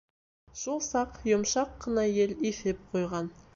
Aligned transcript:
Шул 0.61 0.81
саҡ 0.85 1.19
йомшаҡ 1.33 1.77
ҡына 1.85 2.07
ел 2.09 2.35
иҫеп 2.53 2.83
ҡуйған. 2.97 3.33